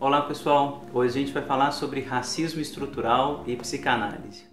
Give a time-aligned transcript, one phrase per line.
[0.00, 4.46] Olá pessoal, hoje a gente vai falar sobre racismo estrutural e psicanálise.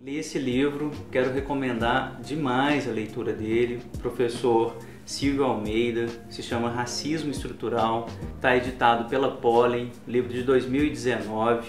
[0.00, 7.30] Li esse livro, quero recomendar demais a leitura dele, professor Silvio Almeida, se chama Racismo
[7.30, 11.68] Estrutural, está editado pela Pollen, livro de 2019,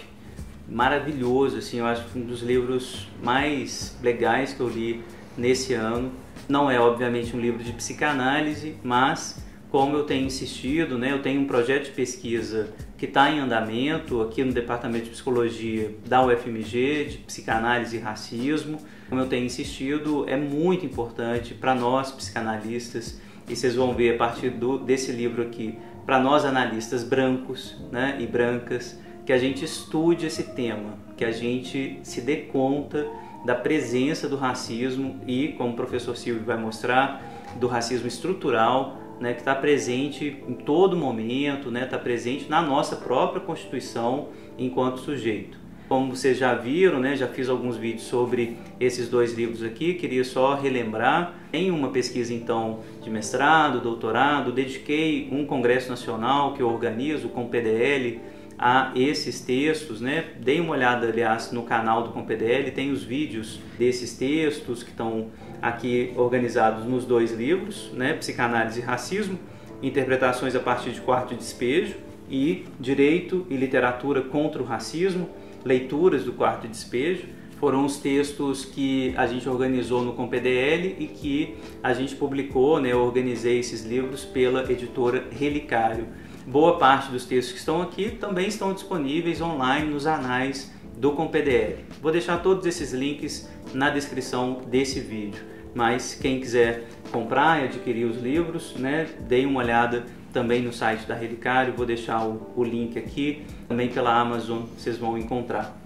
[0.69, 5.03] maravilhoso, assim, eu acho um dos livros mais legais que eu li
[5.37, 6.11] nesse ano.
[6.47, 11.41] Não é obviamente um livro de psicanálise, mas como eu tenho insistido, né, eu tenho
[11.41, 17.05] um projeto de pesquisa que está em andamento aqui no Departamento de Psicologia da UFMG,
[17.05, 18.77] de Psicanálise e Racismo.
[19.09, 23.19] Como eu tenho insistido, é muito importante para nós psicanalistas
[23.51, 28.15] e vocês vão ver a partir do, desse livro aqui, para nós analistas brancos né,
[28.19, 33.05] e brancas, que a gente estude esse tema, que a gente se dê conta
[33.45, 37.21] da presença do racismo e, como o professor Silvio vai mostrar,
[37.59, 42.61] do racismo estrutural, né, que está presente em todo momento, está né, tá presente na
[42.61, 45.60] nossa própria Constituição enquanto sujeito.
[45.91, 50.23] Como vocês já viram, né, já fiz alguns vídeos sobre esses dois livros aqui, queria
[50.23, 51.33] só relembrar.
[51.51, 57.49] Em uma pesquisa então de mestrado, doutorado, dediquei um congresso nacional que eu organizo com
[57.49, 58.21] PDL
[58.57, 60.27] a esses textos, né?
[60.39, 65.27] Dei uma olhada, aliás, no canal do ComPDL, tem os vídeos desses textos que estão
[65.61, 68.13] aqui organizados nos dois livros, né?
[68.13, 69.37] Psicanálise e Racismo,
[69.83, 71.97] interpretações a partir de quarto despejo
[72.29, 75.29] e Direito e Literatura contra o Racismo,
[75.63, 77.27] leituras do quarto despejo
[77.61, 82.91] foram os textos que a gente organizou no ComPDL e que a gente publicou, né,
[82.91, 86.07] eu organizei esses livros pela editora Relicário.
[86.47, 91.85] Boa parte dos textos que estão aqui também estão disponíveis online nos anais do ComPDL.
[92.01, 95.43] Vou deixar todos esses links na descrição desse vídeo,
[95.75, 101.05] mas quem quiser comprar e adquirir os livros, né, deem uma olhada também no site
[101.05, 105.79] da Relicário, vou deixar o, o link aqui, também pela Amazon vocês vão encontrar.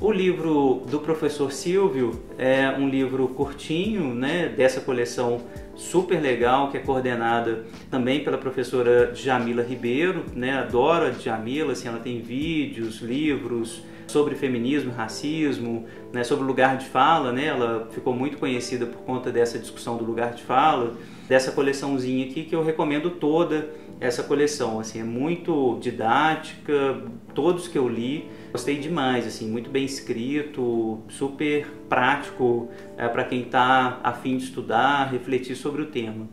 [0.00, 5.42] O livro do professor Silvio é um livro curtinho, né, dessa coleção
[5.76, 11.86] super legal, que é coordenada também pela professora Jamila Ribeiro, né, adoro a Jamila, assim,
[11.86, 17.88] ela tem vídeos, livros sobre feminismo, racismo, né, sobre o lugar de fala, né, ela
[17.90, 20.94] ficou muito conhecida por conta dessa discussão do lugar de fala,
[21.28, 27.02] dessa coleçãozinha aqui que eu recomendo toda essa coleção, assim, é muito didática,
[27.34, 32.68] todos que eu li, gostei demais, assim, muito bem escrito, super prático
[32.98, 36.26] é, para quem está afim de estudar, refletir sobre o tema.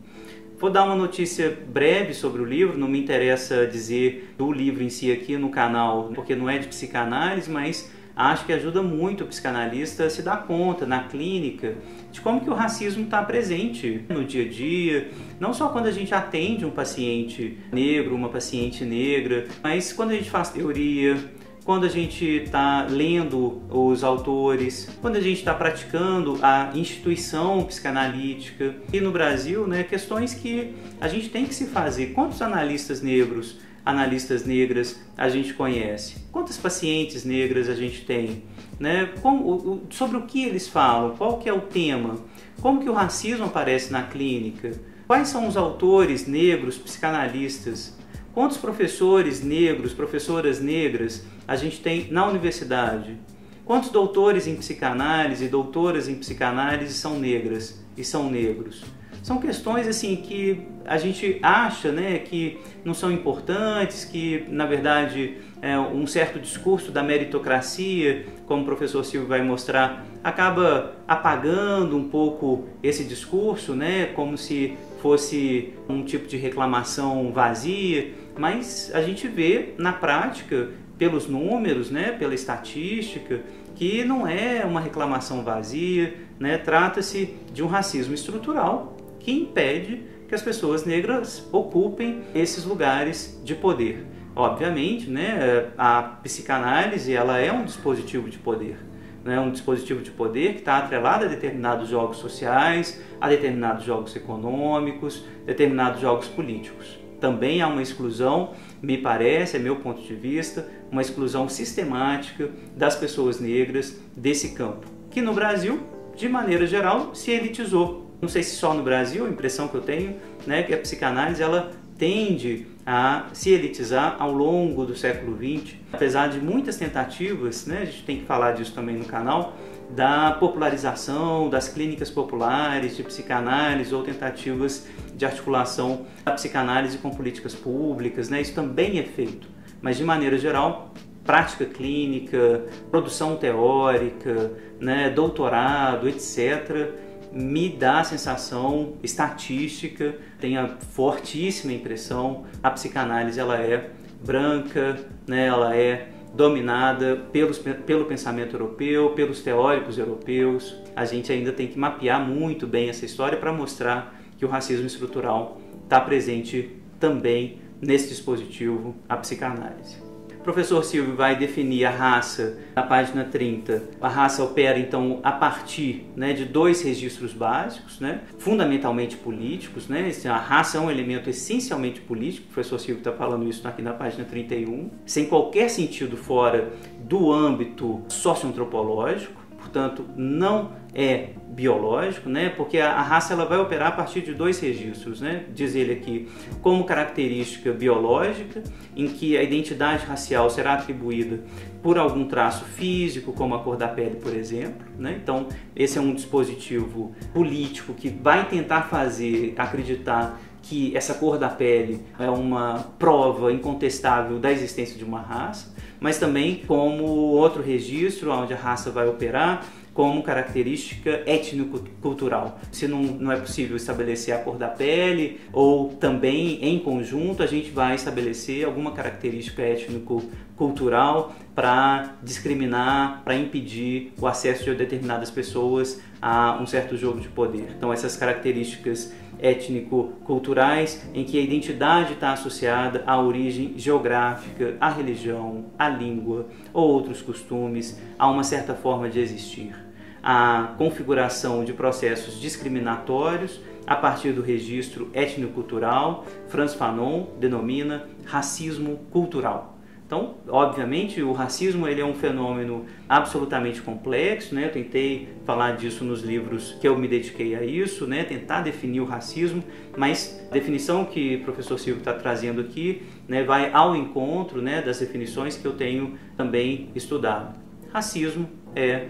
[0.60, 4.90] Vou dar uma notícia breve sobre o livro, não me interessa dizer do livro em
[4.90, 9.26] si aqui no canal, porque não é de psicanálise, mas acho que ajuda muito o
[9.26, 11.76] psicanalista a se dar conta na clínica
[12.12, 15.08] de como que o racismo está presente no dia a dia,
[15.40, 20.14] não só quando a gente atende um paciente negro, uma paciente negra, mas quando a
[20.14, 21.16] gente faz teoria,
[21.64, 28.74] quando a gente está lendo os autores, quando a gente está praticando a instituição psicanalítica.
[28.92, 32.08] E no Brasil, né, questões que a gente tem que se fazer.
[32.08, 36.16] Quantos analistas negros analistas negras a gente conhece?
[36.30, 38.44] Quantas pacientes negras a gente tem?
[38.78, 39.10] Né?
[39.20, 41.16] Como, sobre o que eles falam?
[41.16, 42.18] Qual que é o tema?
[42.60, 44.72] Como que o racismo aparece na clínica?
[45.06, 47.98] Quais são os autores negros psicanalistas?
[48.32, 53.16] Quantos professores negros, professoras negras a gente tem na universidade?
[53.64, 58.84] Quantos doutores em psicanálise, doutoras em psicanálise são negras e são negros?
[59.22, 65.36] são questões assim que a gente acha né, que não são importantes, que na verdade
[65.60, 72.08] é, um certo discurso da meritocracia, como o professor Silvio vai mostrar, acaba apagando um
[72.08, 79.26] pouco esse discurso, né, como se fosse um tipo de reclamação vazia, mas a gente
[79.28, 83.40] vê na prática, pelos números, né, pela estatística,
[83.74, 90.34] que não é uma reclamação vazia, né, trata-se de um racismo estrutural que impede que
[90.34, 94.04] as pessoas negras ocupem esses lugares de poder.
[94.36, 98.76] Obviamente, né, a psicanálise ela é um dispositivo de poder,
[99.24, 104.14] né, um dispositivo de poder que está atrelado a determinados jogos sociais, a determinados jogos
[104.16, 106.98] econômicos, determinados jogos políticos.
[107.20, 112.96] Também há uma exclusão, me parece, é meu ponto de vista, uma exclusão sistemática das
[112.96, 115.80] pessoas negras desse campo, que no Brasil,
[116.16, 119.80] de maneira geral, se elitizou não sei se só no Brasil, a impressão que eu
[119.80, 125.76] tenho, né, que a psicanálise ela tende a se elitizar ao longo do século XX,
[125.92, 129.52] apesar de muitas tentativas, né, a gente tem que falar disso também no canal,
[129.90, 137.54] da popularização das clínicas populares de psicanálise ou tentativas de articulação da psicanálise com políticas
[137.54, 139.46] públicas, né, isso também é feito,
[139.82, 148.94] mas de maneira geral prática clínica, produção teórica, né, doutorado, etc., me dá a sensação
[149.02, 153.90] estatística, tem a fortíssima impressão, a psicanálise ela é
[154.24, 160.76] branca, né, ela é dominada pelos, pelo pensamento europeu, pelos teóricos europeus.
[160.94, 164.86] A gente ainda tem que mapear muito bem essa história para mostrar que o racismo
[164.86, 170.09] estrutural está presente também nesse dispositivo, a psicanálise.
[170.40, 173.90] O professor Silvio vai definir a raça na página 30.
[174.00, 179.86] A raça opera então a partir né, de dois registros básicos, né, fundamentalmente políticos.
[179.86, 183.82] Né, a raça é um elemento essencialmente político, o professor Silvio está falando isso aqui
[183.82, 192.48] na página 31, sem qualquer sentido fora do âmbito socioantropológico portanto não é biológico, né?
[192.48, 195.44] Porque a, raça ela vai operar a partir de dois registros, né?
[195.54, 196.28] Diz ele aqui
[196.60, 198.62] como característica biológica,
[198.96, 201.40] em que a identidade racial será atribuída
[201.80, 205.18] por algum traço físico, como a cor da pele, por exemplo, né?
[205.22, 205.46] Então
[205.76, 212.02] esse é um dispositivo político que vai tentar fazer acreditar que essa cor da pele
[212.18, 218.54] é uma prova incontestável da existência de uma raça, mas também como outro registro onde
[218.54, 222.58] a raça vai operar como característica étnico-cultural.
[222.72, 227.46] Se não, não é possível estabelecer a cor da pele, ou também em conjunto a
[227.46, 236.00] gente vai estabelecer alguma característica étnico-cultural para discriminar, para impedir o acesso de determinadas pessoas
[236.20, 237.74] a um certo jogo de poder.
[237.76, 245.66] Então essas características étnico-culturais em que a identidade está associada à origem geográfica, à religião,
[245.78, 249.74] à língua ou outros costumes, a uma certa forma de existir.
[250.22, 259.79] A configuração de processos discriminatórios a partir do registro étnico-cultural, Franz Fanon denomina racismo cultural.
[260.10, 264.64] Então, obviamente, o racismo ele é um fenômeno absolutamente complexo, né?
[264.64, 268.24] Eu tentei falar disso nos livros que eu me dediquei a isso, né?
[268.24, 269.62] Tentar definir o racismo,
[269.96, 274.82] mas a definição que o professor Silvio está trazendo aqui, né, vai ao encontro, né,
[274.82, 277.54] das definições que eu tenho também estudado.
[277.92, 279.06] Racismo é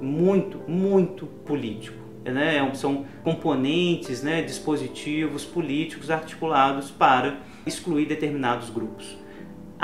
[0.00, 1.98] muito, muito político.
[2.24, 2.58] Né?
[2.58, 9.23] É são componentes, né, dispositivos políticos articulados para excluir determinados grupos.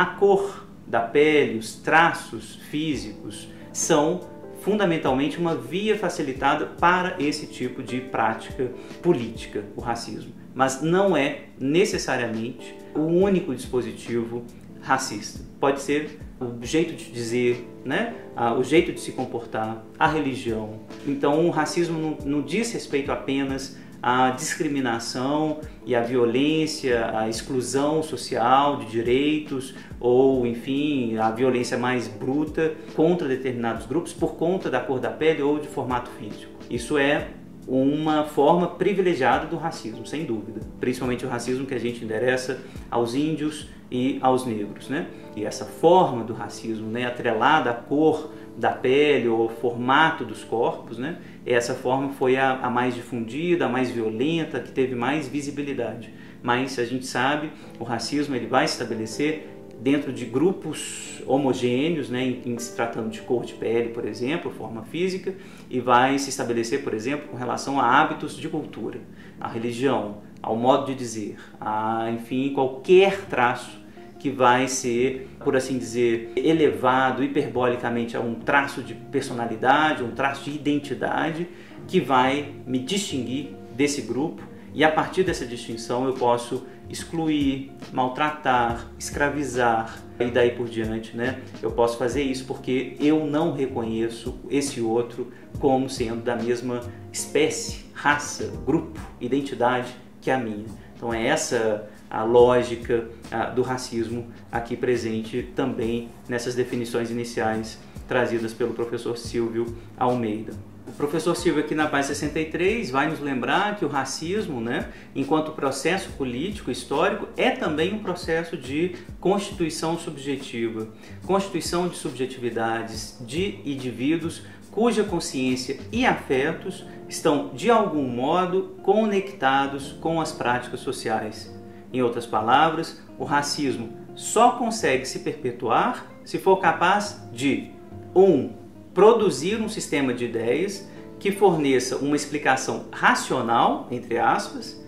[0.00, 4.23] A cor da pele, os traços físicos são
[4.62, 10.32] fundamentalmente uma via facilitada para esse tipo de prática política, o racismo.
[10.55, 14.43] Mas não é necessariamente o único dispositivo
[14.81, 15.44] racista.
[15.61, 18.14] Pode ser o jeito de dizer, né?
[18.58, 20.81] o jeito de se comportar, a religião.
[21.06, 28.02] Então, o racismo não, não diz respeito apenas a discriminação e a violência, a exclusão
[28.02, 34.81] social de direitos ou, enfim, a violência mais bruta contra determinados grupos por conta da
[34.81, 36.52] cor da pele ou de formato físico.
[36.70, 37.29] Isso é
[37.69, 40.61] uma forma privilegiada do racismo, sem dúvida.
[40.81, 42.61] Principalmente o racismo que a gente endereça
[42.91, 45.06] aos índios e aos negros, né?
[45.37, 50.98] E essa forma do racismo, né, atrelada à cor da pele ou formato dos corpos,
[50.98, 51.19] né?
[51.47, 56.13] Essa forma foi a, a, mais difundida, a mais violenta, que teve mais visibilidade.
[56.43, 59.49] Mas a gente sabe, o racismo ele vai se estabelecer
[59.81, 64.51] dentro de grupos homogêneos, né, em, em, se tratando de cor de pele, por exemplo,
[64.51, 65.35] forma física,
[65.70, 69.01] e vai se estabelecer, por exemplo, com relação a hábitos de cultura,
[69.41, 73.80] a religião, ao modo de dizer, a, enfim, qualquer traço
[74.20, 80.44] que vai ser, por assim dizer, elevado hiperbolicamente a um traço de personalidade, um traço
[80.44, 81.48] de identidade
[81.89, 84.43] que vai me distinguir desse grupo
[84.74, 91.41] e a partir dessa distinção eu posso excluir, maltratar, escravizar e daí por diante, né?
[91.62, 97.86] Eu posso fazer isso porque eu não reconheço esse outro como sendo da mesma espécie,
[97.94, 100.67] raça, grupo, identidade que a minha.
[100.94, 103.08] Então é essa a lógica
[103.55, 110.52] do racismo aqui presente também nessas definições iniciais trazidas pelo professor Silvio Almeida.
[110.88, 115.52] O professor Silvio aqui na página 63 vai nos lembrar que o racismo, né, enquanto
[115.52, 120.88] processo político histórico, é também um processo de constituição subjetiva,
[121.24, 130.20] constituição de subjetividades de indivíduos cuja consciência e afetos estão de algum modo conectados com
[130.20, 131.59] as práticas sociais
[131.93, 137.70] Em outras palavras, o racismo só consegue se perpetuar se for capaz de
[138.15, 138.23] 1.
[138.23, 138.53] Um,
[138.93, 144.81] produzir um sistema de ideias que forneça uma explicação racional, entre aspas,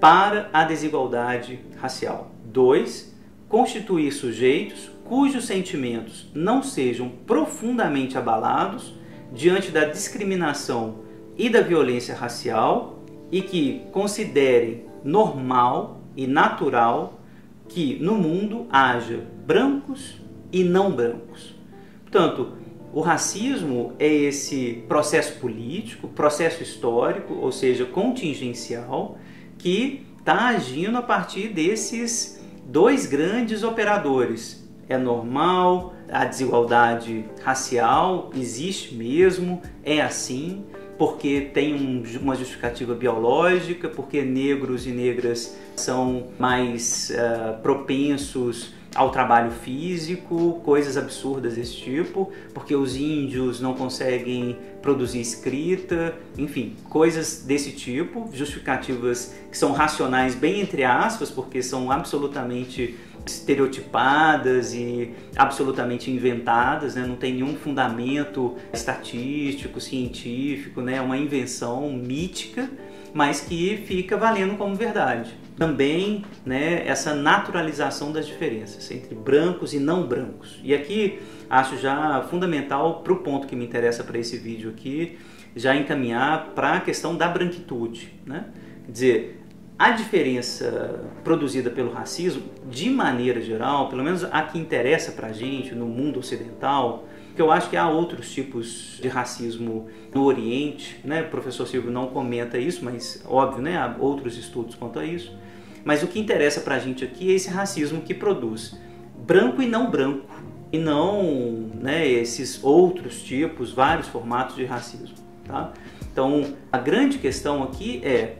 [0.00, 2.30] para a desigualdade racial.
[2.44, 3.14] 2.
[3.48, 8.94] Constituir sujeitos cujos sentimentos não sejam profundamente abalados
[9.32, 11.00] diante da discriminação
[11.36, 17.20] e da violência racial e que considerem normal e natural
[17.68, 20.20] que no mundo haja brancos
[20.52, 21.54] e não brancos.
[22.02, 22.54] Portanto,
[22.92, 29.16] o racismo é esse processo político, processo histórico, ou seja, contingencial,
[29.56, 34.68] que está agindo a partir desses dois grandes operadores.
[34.88, 40.64] É normal, a desigualdade racial existe mesmo, é assim,
[41.00, 49.10] porque tem um, uma justificativa biológica, porque negros e negras são mais uh, propensos ao
[49.10, 57.44] trabalho físico, coisas absurdas desse tipo, porque os índios não conseguem produzir escrita, enfim, coisas
[57.46, 62.94] desse tipo, justificativas que são racionais, bem entre aspas, porque são absolutamente
[63.26, 67.06] estereotipadas e absolutamente inventadas, né?
[67.06, 70.96] não tem nenhum fundamento estatístico, científico, né?
[70.96, 72.68] é uma invenção mítica,
[73.12, 79.78] mas que fica valendo como verdade também né, essa naturalização das diferenças entre brancos e
[79.78, 80.58] não brancos.
[80.64, 85.18] E aqui acho já fundamental para o ponto que me interessa para esse vídeo aqui,
[85.54, 88.10] já encaminhar para a questão da branquitude.
[88.24, 88.46] Né?
[88.86, 89.39] Quer dizer,
[89.80, 95.32] a diferença produzida pelo racismo, de maneira geral, pelo menos a que interessa para a
[95.32, 101.00] gente no mundo ocidental, que eu acho que há outros tipos de racismo no Oriente,
[101.02, 101.22] né?
[101.22, 103.78] O professor Silvio não comenta isso, mas óbvio, né?
[103.78, 105.34] Há outros estudos quanto a isso.
[105.82, 108.78] Mas o que interessa para a gente aqui é esse racismo que produz
[109.16, 110.28] branco e não branco,
[110.70, 115.16] e não né, esses outros tipos, vários formatos de racismo.
[115.46, 115.72] Tá?
[116.12, 118.36] Então, a grande questão aqui é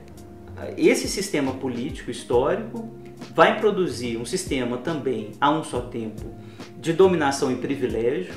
[0.76, 2.90] esse sistema político histórico
[3.34, 6.34] vai produzir um sistema também a um só tempo
[6.78, 8.34] de dominação e privilégio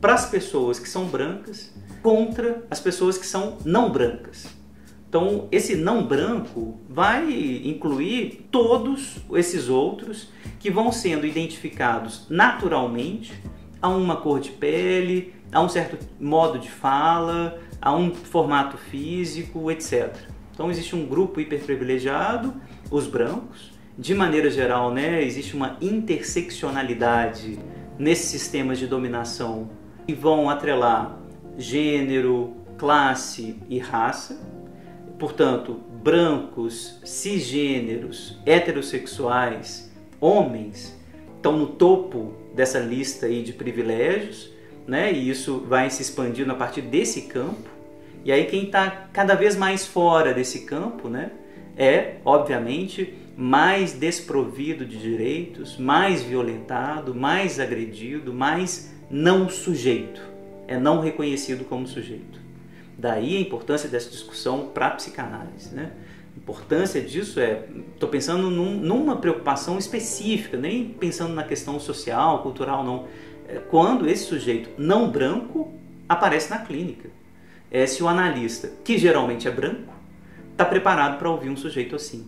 [0.00, 4.46] para as pessoas que são brancas contra as pessoas que são não brancas.
[5.08, 7.28] Então, esse não branco vai
[7.64, 10.28] incluir todos esses outros
[10.60, 13.32] que vão sendo identificados naturalmente
[13.82, 19.68] a uma cor de pele, a um certo modo de fala, a um formato físico,
[19.70, 20.16] etc.
[20.60, 22.52] Então, existe um grupo hiperprivilegiado,
[22.90, 23.72] os brancos.
[23.96, 27.58] De maneira geral, né, existe uma interseccionalidade
[27.98, 29.70] nesses sistemas de dominação
[30.06, 31.18] que vão atrelar
[31.56, 34.38] gênero, classe e raça
[35.18, 39.90] portanto, brancos, cisgêneros, heterossexuais,
[40.20, 40.94] homens,
[41.36, 44.50] estão no topo dessa lista aí de privilégios,
[44.86, 45.10] né?
[45.10, 47.79] E isso vai se expandindo a partir desse campo.
[48.24, 51.30] E aí quem está cada vez mais fora desse campo, né?
[51.76, 60.20] É, obviamente, mais desprovido de direitos, mais violentado, mais agredido, mais não sujeito.
[60.68, 62.38] É não reconhecido como sujeito.
[62.98, 65.74] Daí a importância dessa discussão para a psicanálise.
[65.74, 65.90] Né?
[66.36, 72.42] A importância disso é, estou pensando num, numa preocupação específica, nem pensando na questão social,
[72.42, 73.06] cultural, não.
[73.48, 75.72] É quando esse sujeito não branco
[76.06, 77.08] aparece na clínica.
[77.70, 79.92] É se o analista, que geralmente é branco,
[80.52, 82.26] está preparado para ouvir um sujeito assim.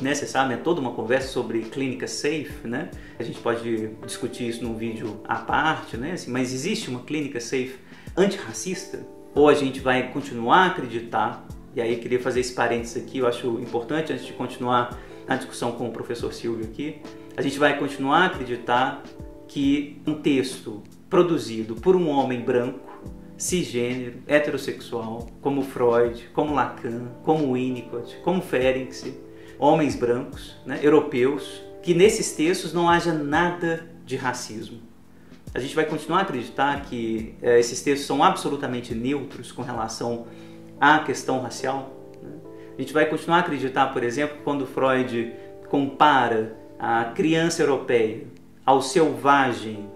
[0.00, 2.88] Né, você sabe, é toda uma conversa sobre clínica safe, né?
[3.18, 6.12] A gente pode discutir isso num vídeo à parte, né?
[6.12, 7.74] Assim, mas existe uma clínica safe
[8.16, 9.04] antirracista?
[9.34, 13.26] ou a gente vai continuar a acreditar, e aí queria fazer esse parênteses aqui, eu
[13.26, 16.96] acho importante antes de continuar a discussão com o professor Silvio aqui,
[17.36, 19.02] a gente vai continuar a acreditar
[19.46, 22.87] que um texto produzido por um homem branco,
[23.38, 29.14] cisgênero, heterossexual, como Freud, como Lacan, como Winnicott, como Ferenczi,
[29.58, 34.88] homens brancos, né, europeus, que nesses textos não haja nada de racismo
[35.54, 40.26] a gente vai continuar a acreditar que é, esses textos são absolutamente neutros com relação
[40.80, 41.92] à questão racial?
[42.22, 42.30] Né?
[42.76, 45.32] A gente vai continuar a acreditar, por exemplo, quando Freud
[45.68, 48.24] compara a criança europeia
[48.64, 49.88] ao selvagem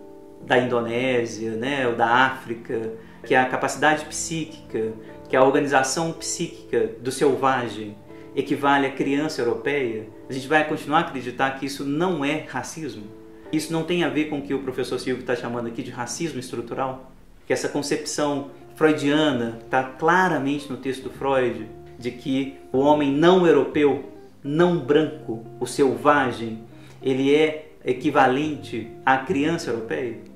[0.44, 4.92] da Indonésia, né, ou da África, que é a capacidade psíquica,
[5.28, 7.96] que é a organização psíquica do selvagem
[8.34, 13.04] equivale à criança europeia, a gente vai continuar a acreditar que isso não é racismo?
[13.52, 15.90] Isso não tem a ver com o que o professor Silvio está chamando aqui de
[15.90, 17.12] racismo estrutural?
[17.46, 23.46] Que essa concepção freudiana está claramente no texto do Freud de que o homem não
[23.46, 24.12] europeu
[24.42, 26.64] não branco, o selvagem,
[27.00, 30.31] ele é equivalente à criança europeia?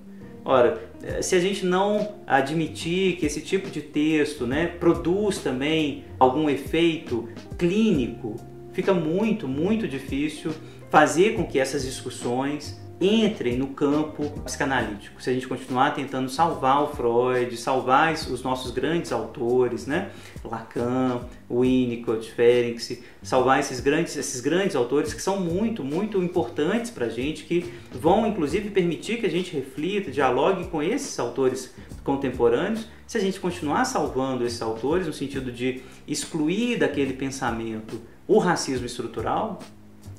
[0.49, 6.05] Ora, eh, se a gente não admitir que esse tipo de texto né, produz também
[6.21, 8.37] algum efeito clínico,
[8.73, 10.53] fica muito, muito difícil
[10.89, 15.23] fazer com que essas discussões entrem no campo psicanalítico.
[15.23, 20.11] Se a gente continuar tentando salvar o Freud, salvar os nossos grandes autores, né?
[20.43, 27.07] Lacan, Winnicott, Ferenczi, salvar esses grandes, esses grandes autores que são muito, muito importantes para
[27.07, 32.89] a gente, que vão inclusive permitir que a gente reflita, dialogue com esses autores contemporâneos.
[33.07, 38.87] Se a gente continuar salvando esses autores no sentido de excluir daquele pensamento o racismo
[38.87, 39.61] estrutural,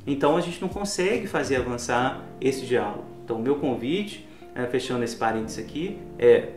[0.07, 3.03] então a gente não consegue fazer avançar esse diálogo.
[3.25, 6.53] Então, o meu convite, é, fechando esse parênteses aqui, é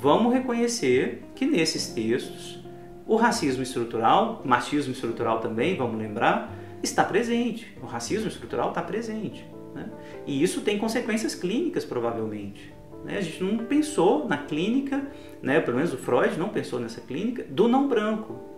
[0.00, 2.60] vamos reconhecer que nesses textos
[3.06, 7.74] o racismo estrutural, machismo estrutural também, vamos lembrar, está presente.
[7.82, 9.44] O racismo estrutural está presente.
[9.74, 9.90] Né?
[10.26, 12.72] E isso tem consequências clínicas, provavelmente.
[13.02, 13.16] Né?
[13.16, 15.02] A gente não pensou na clínica,
[15.42, 15.58] né?
[15.58, 18.49] pelo menos o Freud não pensou nessa clínica, do não branco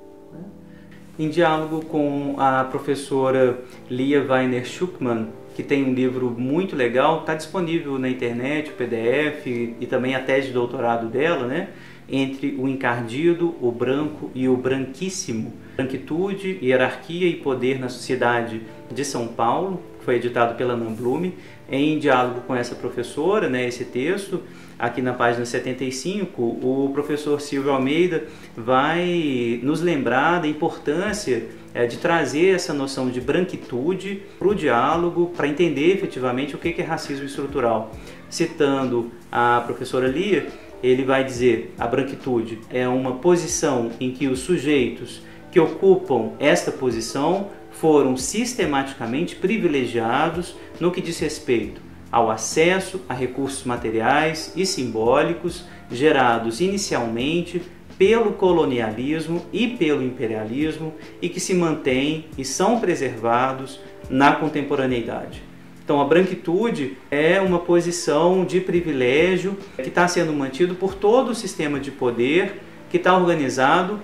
[1.22, 3.56] em diálogo com a professora
[3.88, 9.46] Lia Weiner Schuckmann, que tem um livro muito legal, está disponível na internet, o PDF
[9.46, 11.68] e também a tese de doutorado dela, né?
[12.08, 15.52] Entre o encardido, o branco e o branquíssimo.
[15.76, 18.60] Branquitude, hierarquia e poder na sociedade
[18.90, 21.34] de São Paulo, que foi editado pela Namblume,
[21.70, 24.42] em diálogo com essa professora, né, esse texto,
[24.82, 28.24] aqui na página 75, o professor Silvio Almeida
[28.56, 35.30] vai nos lembrar da importância é, de trazer essa noção de branquitude para o diálogo,
[35.36, 37.92] para entender efetivamente o que é racismo estrutural.
[38.28, 40.48] Citando a professora Lia,
[40.82, 45.22] ele vai dizer: a branquitude é uma posição em que os sujeitos
[45.52, 53.64] que ocupam esta posição foram sistematicamente privilegiados no que diz respeito ao acesso a recursos
[53.64, 57.62] materiais e simbólicos gerados inicialmente
[57.96, 65.42] pelo colonialismo e pelo imperialismo e que se mantêm e são preservados na contemporaneidade.
[65.84, 71.34] Então, a branquitude é uma posição de privilégio que está sendo mantido por todo o
[71.34, 72.60] sistema de poder
[72.90, 74.00] que está organizado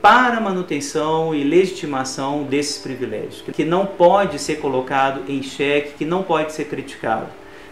[0.00, 6.22] para manutenção e legitimação desses privilégios, que não pode ser colocado em xeque, que não
[6.22, 7.26] pode ser criticado.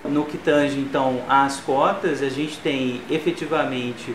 [0.05, 4.15] No que tange então às cotas, a gente tem efetivamente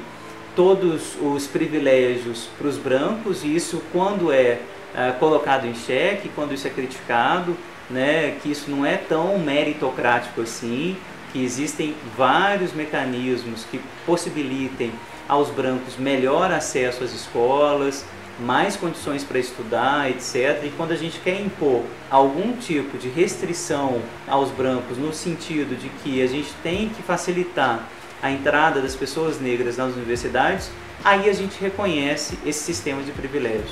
[0.56, 4.60] todos os privilégios para os brancos, e isso quando é,
[4.96, 7.58] é colocado em xeque, quando isso é criticado,
[7.90, 10.96] né, que isso não é tão meritocrático assim,
[11.34, 14.92] que existem vários mecanismos que possibilitem
[15.28, 18.06] aos brancos melhor acesso às escolas,
[18.40, 20.64] mais condições para estudar, etc.
[20.64, 25.90] E quando a gente quer impor algum tipo de restrição aos brancos, no sentido de
[26.02, 27.84] que a gente tem que facilitar
[28.22, 30.72] a entrada das pessoas negras nas universidades,
[31.04, 33.72] aí a gente reconhece esse sistema de privilégios.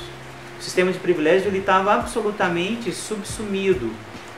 [0.58, 3.90] O sistema de privilégio estava absolutamente subsumido,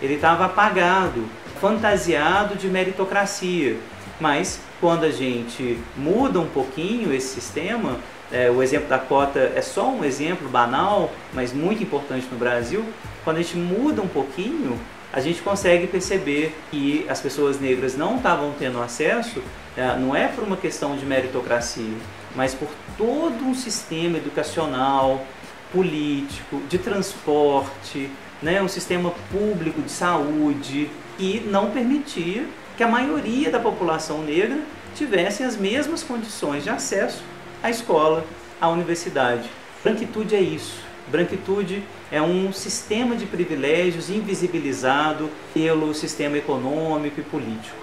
[0.02, 1.24] ele estava apagado,
[1.60, 3.76] fantasiado de meritocracia.
[4.20, 7.98] Mas quando a gente muda um pouquinho esse sistema,
[8.32, 12.84] é, o exemplo da cota é só um exemplo banal, mas muito importante no Brasil.
[13.24, 14.78] Quando a gente muda um pouquinho,
[15.12, 19.42] a gente consegue perceber que as pessoas negras não estavam tendo acesso,
[19.76, 21.96] é, não é por uma questão de meritocracia,
[22.36, 25.24] mas por todo um sistema educacional,
[25.72, 30.88] político, de transporte, né, um sistema público de saúde
[31.18, 32.44] que não permitia
[32.76, 34.60] que a maioria da população negra
[34.94, 37.22] tivesse as mesmas condições de acesso
[37.62, 38.25] a escola,
[38.61, 39.49] a universidade.
[39.83, 40.81] Branquitude é isso.
[41.09, 47.77] Branquitude é um sistema de privilégios invisibilizado pelo sistema econômico e político.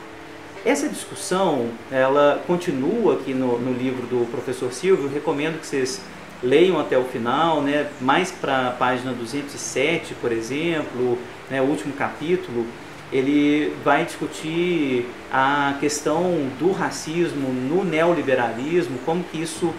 [0.65, 6.01] Essa discussão, ela continua aqui no, no livro do professor Silvio, recomendo que vocês
[6.43, 7.89] leiam até o final, né?
[8.01, 11.17] mais para a página 207, por exemplo,
[11.49, 11.61] né?
[11.61, 12.65] o último capítulo,
[13.11, 19.73] ele vai discutir a questão do racismo no neoliberalismo, como que isso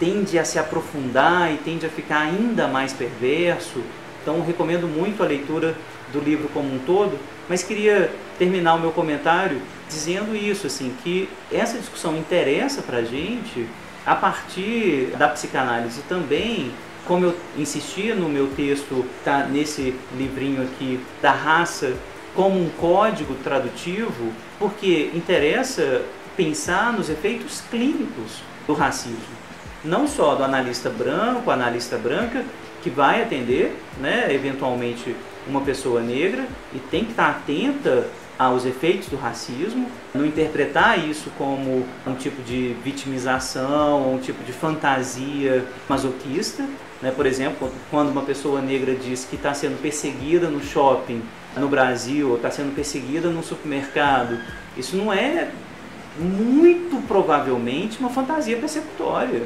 [0.00, 3.80] tende a se aprofundar e tende a ficar ainda mais perverso.
[4.20, 5.76] Então recomendo muito a leitura
[6.12, 7.18] do livro como um todo,
[7.48, 13.04] mas queria terminar o meu comentário dizendo isso, assim, que essa discussão interessa para a
[13.04, 13.66] gente
[14.04, 16.72] a partir da psicanálise também,
[17.06, 21.94] como eu insisti no meu texto, tá nesse livrinho aqui da raça
[22.34, 26.02] como um código tradutivo, porque interessa
[26.36, 29.42] pensar nos efeitos clínicos do racismo.
[29.84, 32.44] Não só do analista branco, analista branca,
[32.82, 35.14] que vai atender, né, eventualmente
[35.46, 38.06] uma pessoa negra e tem que estar atenta
[38.38, 44.52] aos efeitos do racismo, não interpretar isso como um tipo de vitimização, um tipo de
[44.52, 46.64] fantasia masoquista.
[47.02, 47.10] Né?
[47.10, 51.20] Por exemplo, quando uma pessoa negra diz que está sendo perseguida no shopping
[51.56, 54.38] no Brasil, ou está sendo perseguida no supermercado,
[54.76, 55.50] isso não é
[56.18, 59.42] muito provavelmente uma fantasia persecutória.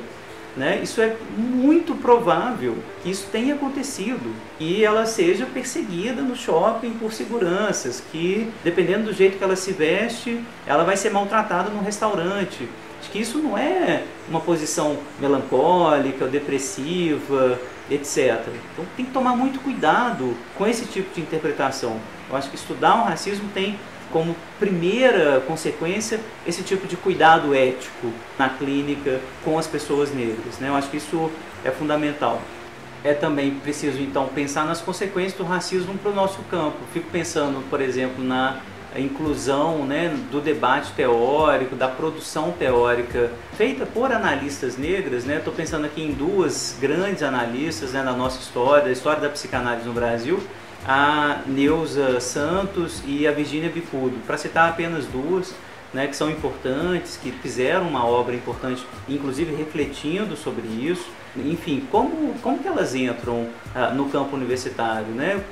[0.56, 0.80] Né?
[0.82, 7.12] Isso é muito provável que isso tenha acontecido e ela seja perseguida no shopping por
[7.12, 12.66] seguranças, que dependendo do jeito que ela se veste, ela vai ser maltratada no restaurante.
[13.06, 17.56] Acho que isso não é uma posição melancólica, depressiva,
[17.88, 18.42] etc.
[18.72, 22.00] Então tem que tomar muito cuidado com esse tipo de interpretação.
[22.28, 23.78] Eu acho que estudar o racismo tem
[24.10, 30.58] como primeira consequência esse tipo de cuidado ético na clínica com as pessoas negras.
[30.58, 30.68] Né?
[30.68, 31.30] Eu acho que isso
[31.64, 32.42] é fundamental.
[33.04, 36.78] É também preciso então pensar nas consequências do racismo para o nosso campo.
[36.92, 38.60] Fico pensando, por exemplo, na
[39.00, 45.26] inclusão né, do debate teórico, da produção teórica feita por analistas negras.
[45.26, 45.56] Estou né?
[45.56, 49.92] pensando aqui em duas grandes analistas né, da nossa história, da história da psicanálise no
[49.92, 50.40] Brasil,
[50.86, 55.54] a Neuza Santos e a Virginia Bicudo, para citar apenas duas,
[55.92, 61.08] né, que são importantes, que fizeram uma obra importante, inclusive refletindo sobre isso.
[61.36, 65.08] Enfim, como, como que elas entram ah, no campo universitário?
[65.08, 65.42] Né?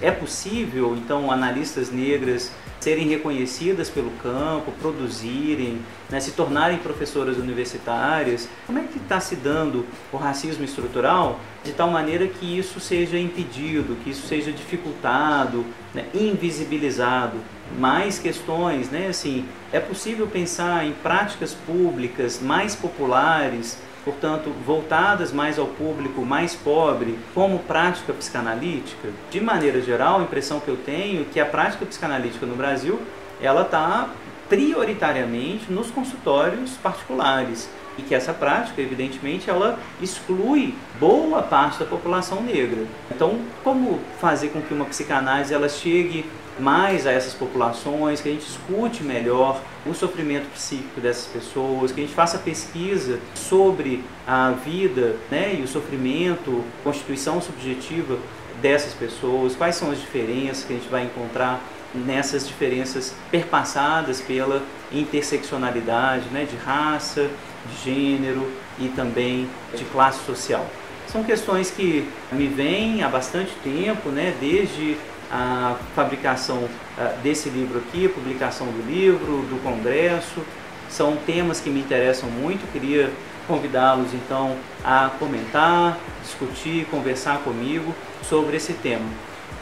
[0.00, 2.52] É possível, então, analistas negras
[2.84, 5.78] serem reconhecidas pelo campo, produzirem,
[6.10, 8.46] né, se tornarem professoras universitárias?
[8.66, 13.18] Como é que está se dando o racismo estrutural de tal maneira que isso seja
[13.18, 17.38] impedido, que isso seja dificultado, né, invisibilizado?
[17.78, 19.08] Mais questões, né?
[19.08, 26.54] Assim, é possível pensar em práticas públicas mais populares portanto, voltadas mais ao público mais
[26.54, 29.08] pobre, como prática psicanalítica.
[29.30, 33.00] De maneira geral, a impressão que eu tenho é que a prática psicanalítica no Brasil,
[33.40, 34.10] ela está
[34.48, 42.42] prioritariamente nos consultórios particulares e que essa prática, evidentemente, ela exclui boa parte da população
[42.42, 42.84] negra.
[43.10, 46.26] Então, como fazer com que uma psicanálise ela chegue
[46.58, 52.00] mais a essas populações, que a gente escute melhor o sofrimento psíquico dessas pessoas, que
[52.00, 58.18] a gente faça pesquisa sobre a vida né, e o sofrimento, constituição subjetiva
[58.62, 61.60] dessas pessoas, quais são as diferenças que a gente vai encontrar
[61.94, 64.62] nessas diferenças perpassadas pela
[64.92, 67.28] interseccionalidade né, de raça,
[67.66, 70.66] de gênero e também de classe social.
[71.06, 74.96] São questões que me vêm há bastante tempo, né, desde
[75.30, 80.40] a fabricação uh, desse livro aqui, publicação do livro, do congresso.
[80.88, 83.10] São temas que me interessam muito, queria
[83.46, 89.06] convidá-los então a comentar, discutir, conversar comigo sobre esse tema.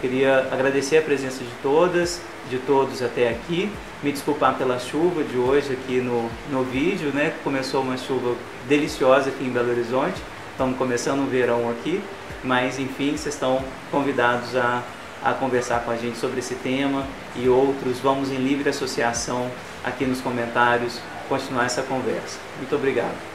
[0.01, 2.20] Queria agradecer a presença de todas,
[2.51, 3.70] de todos até aqui.
[4.03, 7.33] Me desculpar pela chuva de hoje aqui no, no vídeo, né?
[7.44, 8.35] Começou uma chuva
[8.68, 10.20] deliciosa aqui em Belo Horizonte.
[10.51, 12.03] Estamos começando o verão aqui,
[12.42, 14.83] mas enfim, vocês estão convidados a
[15.24, 17.06] a conversar com a gente sobre esse tema
[17.37, 17.98] e outros.
[17.98, 19.50] Vamos em livre associação
[19.85, 22.38] aqui nos comentários continuar essa conversa.
[22.58, 23.32] Muito obrigado.